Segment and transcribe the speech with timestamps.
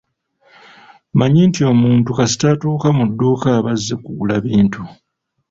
[1.17, 4.81] Manya nti omuntu kasita atuuka mu dduuka aba azze kugula bintu.